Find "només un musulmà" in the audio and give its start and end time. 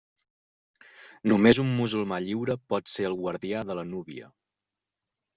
1.31-2.17